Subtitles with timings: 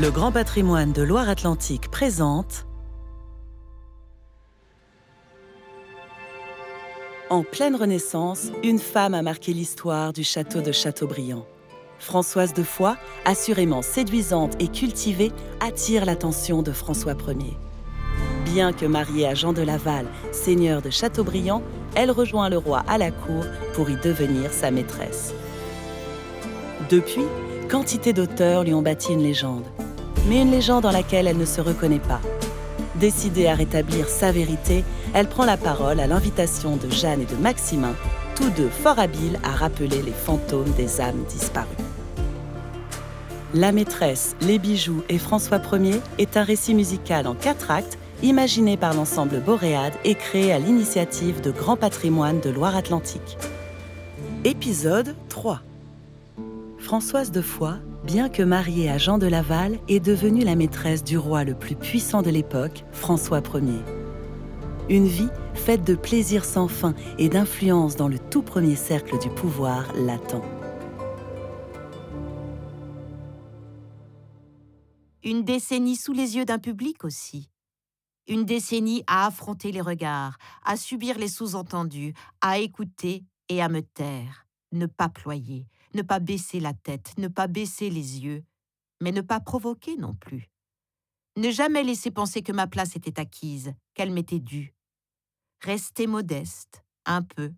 [0.00, 2.68] Le Grand Patrimoine de Loire-Atlantique présente
[7.30, 11.44] En pleine Renaissance, une femme a marqué l'histoire du château de Châteaubriand.
[11.98, 17.56] Françoise de Foix, assurément séduisante et cultivée, attire l'attention de François Ier.
[18.44, 21.60] Bien que mariée à Jean de Laval, seigneur de Châteaubriand,
[21.96, 25.34] elle rejoint le roi à la cour pour y devenir sa maîtresse.
[26.88, 27.26] Depuis,
[27.68, 29.64] quantité d'auteurs lui ont bâti une légende,
[30.28, 32.20] mais une légende dans laquelle elle ne se reconnaît pas.
[32.96, 37.40] Décidée à rétablir sa vérité, elle prend la parole à l'invitation de Jeanne et de
[37.40, 37.94] Maximin,
[38.34, 41.68] tous deux fort habiles à rappeler les fantômes des âmes disparues.
[43.54, 48.76] La maîtresse, les bijoux et François Ier est un récit musical en quatre actes imaginé
[48.76, 53.38] par l'ensemble Boréade et créé à l'initiative de Grand Patrimoine de Loire-Atlantique.
[54.44, 55.62] Épisode 3
[56.78, 57.76] Françoise de Foix,
[58.08, 61.76] bien que mariée à Jean de Laval, est devenue la maîtresse du roi le plus
[61.76, 63.84] puissant de l'époque, François Ier.
[64.88, 69.28] Une vie faite de plaisirs sans fin et d'influence dans le tout premier cercle du
[69.28, 70.42] pouvoir l'attend.
[75.22, 77.50] Une décennie sous les yeux d'un public aussi.
[78.26, 83.82] Une décennie à affronter les regards, à subir les sous-entendus, à écouter et à me
[83.82, 88.44] taire, ne pas ployer, ne pas baisser la tête, ne pas baisser les yeux,
[89.00, 90.50] mais ne pas provoquer non plus.
[91.36, 94.74] Ne jamais laisser penser que ma place était acquise, qu'elle m'était due.
[95.62, 97.52] Rester modeste, un peu,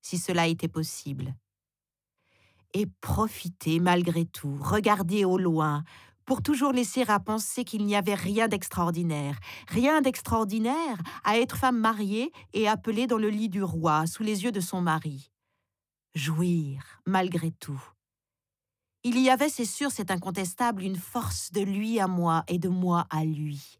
[0.00, 1.34] si cela était possible.
[2.74, 5.82] Et profiter malgré tout, regarder au loin,
[6.24, 9.38] pour toujours laisser à penser qu'il n'y avait rien d'extraordinaire,
[9.68, 14.44] rien d'extraordinaire à être femme mariée et appelée dans le lit du roi, sous les
[14.44, 15.30] yeux de son mari
[16.16, 17.80] jouir malgré tout.
[19.04, 22.68] Il y avait, c'est sûr, c'est incontestable, une force de lui à moi et de
[22.68, 23.78] moi à lui,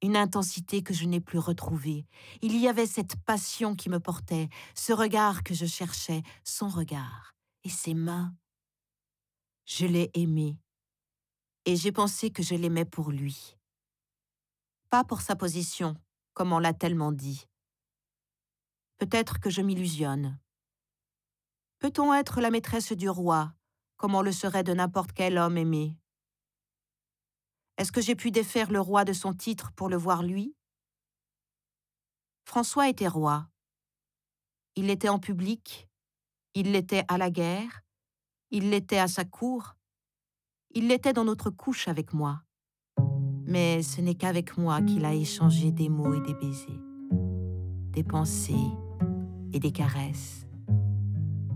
[0.00, 2.06] une intensité que je n'ai plus retrouvée.
[2.40, 7.34] Il y avait cette passion qui me portait, ce regard que je cherchais, son regard,
[7.64, 8.34] et ses mains.
[9.66, 10.56] Je l'ai aimé,
[11.66, 13.56] et j'ai pensé que je l'aimais pour lui.
[14.88, 15.96] Pas pour sa position,
[16.32, 17.46] comme on l'a tellement dit.
[18.98, 20.38] Peut-être que je m'illusionne.
[21.84, 23.52] Peut-on être la maîtresse du roi,
[23.98, 25.98] comme on le serait de n'importe quel homme aimé?
[27.76, 30.56] Est-ce que j'ai pu défaire le roi de son titre pour le voir lui?
[32.46, 33.50] François était roi.
[34.76, 35.86] Il l'était en public,
[36.54, 37.82] il l'était à la guerre,
[38.50, 39.76] il l'était à sa cour,
[40.70, 42.44] il l'était dans notre couche avec moi.
[43.44, 46.80] Mais ce n'est qu'avec moi qu'il a échangé des mots et des baisers,
[47.90, 48.70] des pensées
[49.52, 50.43] et des caresses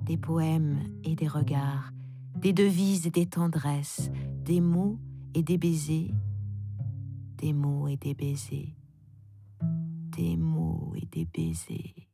[0.08, 1.92] des poèmes et des regards,
[2.34, 4.10] des devises et des tendresses,
[4.42, 4.98] des mots
[5.34, 6.14] et des baisers,
[7.36, 8.74] des mots et des baisers,
[10.16, 12.07] des mots et des baisers.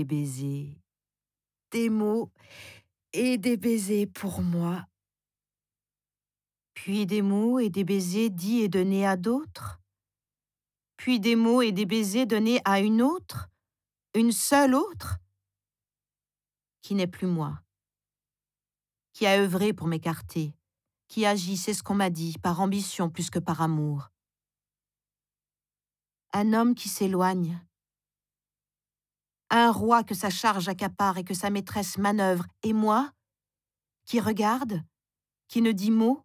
[0.00, 0.80] Des baisers.
[1.72, 2.30] Des mots
[3.12, 4.86] et des baisers pour moi.
[6.74, 9.78] Puis des mots et des baisers dits et donnés à d'autres.
[10.96, 13.50] Puis des mots et des baisers donnés à une autre,
[14.14, 15.18] une seule autre,
[16.80, 17.62] qui n'est plus moi,
[19.12, 20.54] qui a œuvré pour m'écarter,
[21.08, 24.10] qui agit, c'est ce qu'on m'a dit, par ambition plus que par amour.
[26.32, 27.60] Un homme qui s'éloigne,
[29.50, 33.12] un roi que sa charge accapare et que sa maîtresse manœuvre, et moi,
[34.06, 34.82] qui regarde,
[35.48, 36.24] qui ne dit mot,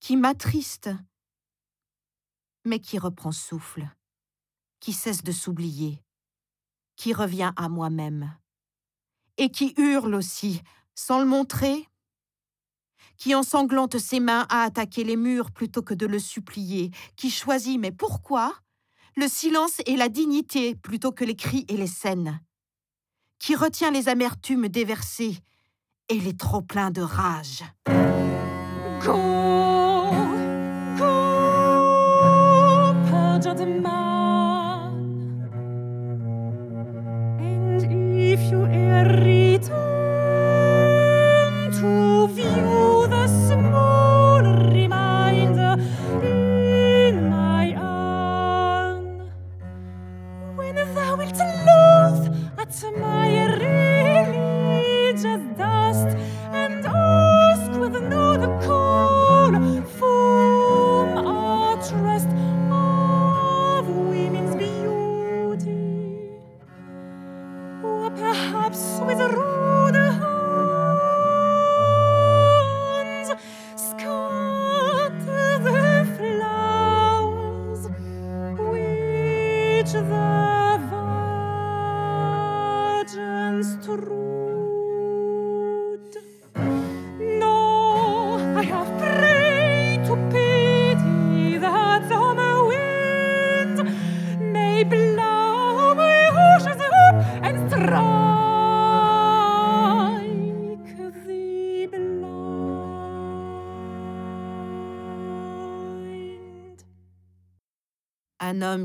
[0.00, 0.90] qui m'attriste,
[2.64, 3.88] mais qui reprend souffle,
[4.80, 6.02] qui cesse de s'oublier,
[6.96, 8.36] qui revient à moi-même,
[9.38, 10.62] et qui hurle aussi,
[10.94, 11.88] sans le montrer,
[13.16, 17.78] qui ensanglante ses mains à attaquer les murs plutôt que de le supplier, qui choisit,
[17.78, 18.54] mais pourquoi
[19.16, 22.40] le silence et la dignité plutôt que les cris et les scènes,
[23.38, 25.38] qui retient les amertumes déversées
[26.08, 27.64] et les trop-pleins de rage.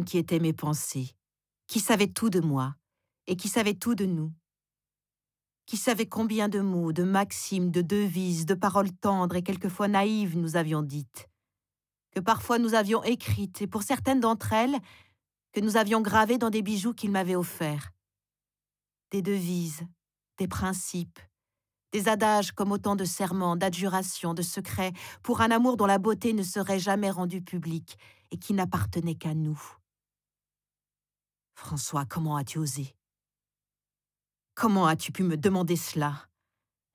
[0.06, 1.12] Qui était mes pensées,
[1.68, 2.76] qui savait tout de moi
[3.28, 4.32] et qui savait tout de nous,
[5.66, 10.38] qui savait combien de mots, de maximes, de devises, de paroles tendres et quelquefois naïves
[10.38, 11.30] nous avions dites,
[12.12, 14.78] que parfois nous avions écrites et pour certaines d'entre elles,
[15.52, 17.92] que nous avions gravées dans des bijoux qu'il m'avait offerts.
[19.12, 19.84] Des devises,
[20.38, 21.20] des principes,
[21.92, 26.34] des adages comme autant de serments, d'adjurations, de secrets, pour un amour dont la beauté
[26.34, 27.98] ne serait jamais rendue publique
[28.34, 29.62] et qui n'appartenait qu'à nous.
[31.54, 32.96] François, comment as-tu osé?
[34.56, 36.28] Comment as-tu pu me demander cela?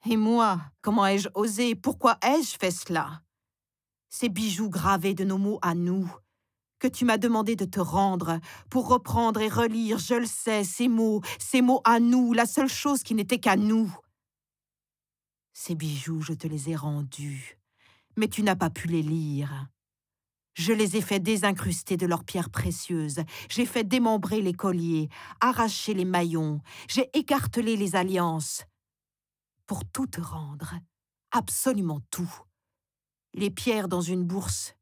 [0.04, 1.76] Et moi, comment ai-je osé?
[1.76, 3.22] Pourquoi ai-je fait cela?
[4.08, 6.12] Ces bijoux gravés de nos mots à nous,
[6.80, 10.88] que tu m'as demandé de te rendre, pour reprendre et relire, je le sais, ces
[10.88, 13.96] mots, ces mots à nous, la seule chose qui n'était qu'à nous.
[15.52, 17.60] Ces bijoux, je te les ai rendus,
[18.16, 19.68] mais tu n'as pas pu les lire.
[20.58, 25.08] Je les ai fait désincruster de leurs pierres précieuses, j'ai fait démembrer les colliers,
[25.40, 28.64] arracher les maillons, j'ai écartelé les alliances.
[29.66, 30.74] Pour tout te rendre,
[31.30, 32.42] absolument tout.
[33.34, 34.74] Les pierres dans une bourse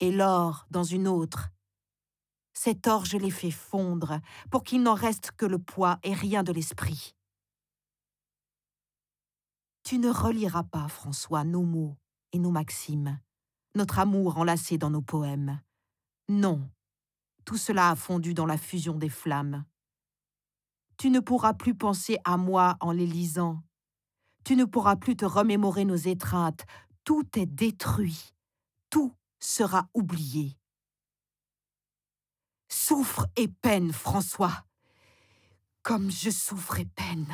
[0.00, 1.48] et l'or dans une autre.
[2.52, 6.42] Cet or, je l'ai fait fondre pour qu'il n'en reste que le poids et rien
[6.42, 7.14] de l'esprit.
[9.84, 11.96] Tu ne reliras pas, François, nos mots
[12.32, 13.18] et nos maximes,
[13.74, 15.60] notre amour enlacé dans nos poèmes.
[16.28, 16.68] Non,
[17.44, 19.64] tout cela a fondu dans la fusion des flammes.
[20.96, 23.62] Tu ne pourras plus penser à moi en les lisant.
[24.44, 26.64] Tu ne pourras plus te remémorer nos étreintes.
[27.04, 28.32] Tout est détruit.
[28.90, 30.56] Tout sera oublié.
[32.68, 34.64] Souffre et peine, François,
[35.82, 37.26] comme je souffre et peine.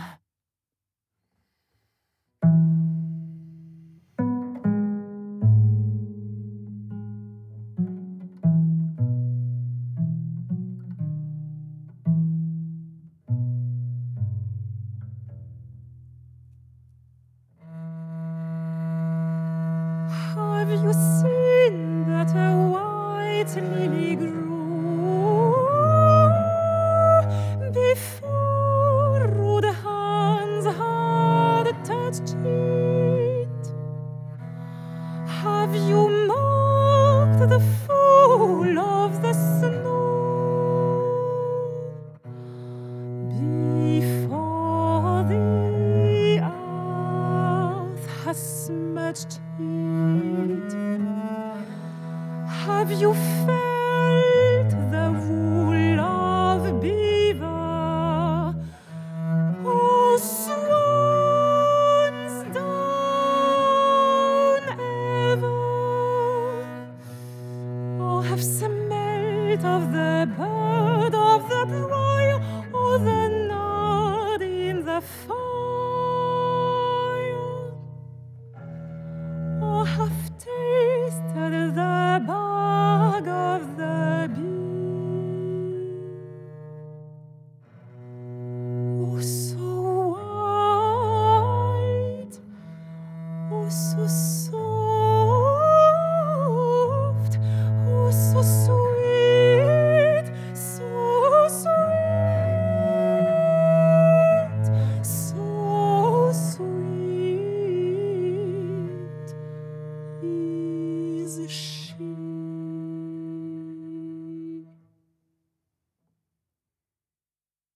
[69.56, 72.32] flight of the bird of the prey,
[72.72, 73.29] or the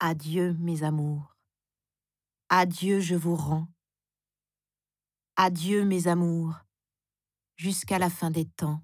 [0.06, 1.34] Adieu, mes amours.
[2.50, 3.68] Adieu, je vous rends.
[5.34, 6.56] Adieu, mes amours,
[7.56, 8.82] jusqu'à la fin des temps.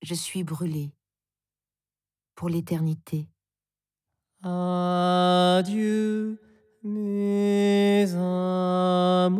[0.00, 0.94] Je suis brûlée
[2.34, 3.28] pour l'éternité.
[4.42, 6.40] Adieu,
[6.82, 9.38] mes amours.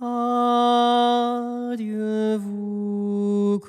[0.00, 1.18] Adieu,
[2.38, 3.60] vous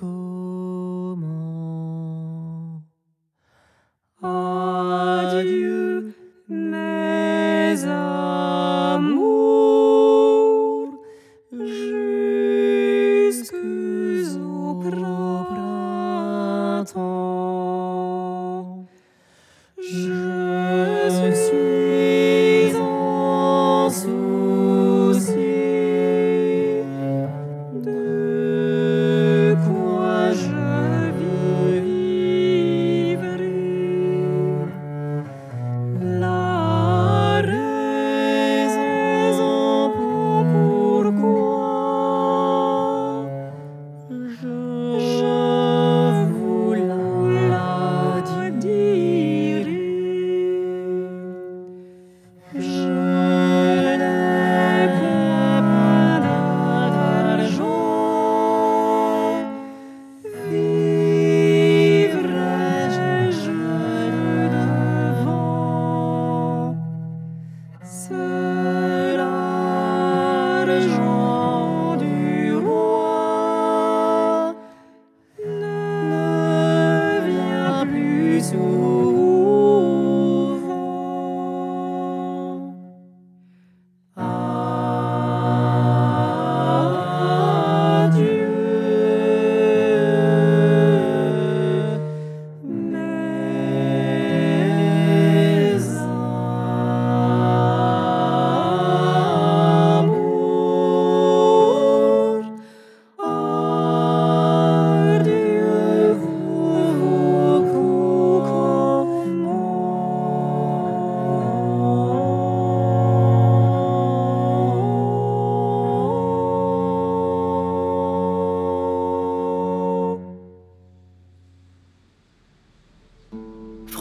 [70.70, 71.09] les jours.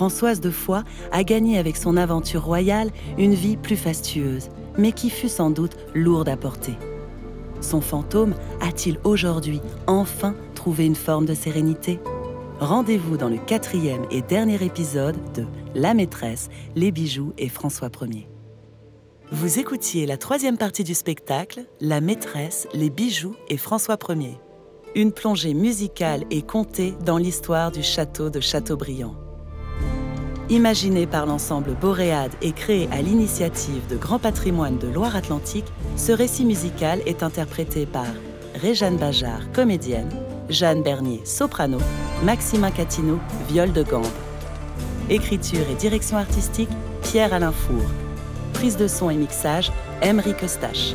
[0.09, 4.49] Françoise de Foix a gagné avec son aventure royale une vie plus fastueuse,
[4.79, 6.73] mais qui fut sans doute lourde à porter.
[7.61, 12.01] Son fantôme a-t-il aujourd'hui enfin trouvé une forme de sérénité?
[12.59, 18.31] Rendez-vous dans le quatrième et dernier épisode de La maîtresse, les bijoux et François Ier.
[19.31, 24.41] Vous écoutiez la troisième partie du spectacle La maîtresse, les bijoux et François Ier.
[24.95, 29.28] Une plongée musicale et contée dans l'histoire du château de Châteaubriand.
[30.51, 36.47] Imaginé par l'ensemble Boréade et créé à l'initiative de Grand Patrimoine de Loire-Atlantique, ce récit
[36.47, 38.07] musical est interprété par
[38.55, 40.09] Réjeanne Bajard, comédienne,
[40.49, 41.77] Jeanne Bernier, soprano,
[42.25, 43.19] Maximin Catino,
[43.51, 44.07] viol de gambe.
[45.11, 46.71] Écriture et direction artistique,
[47.03, 47.85] Pierre-Alain Four.
[48.55, 50.95] Prise de son et mixage, Emery Eustache.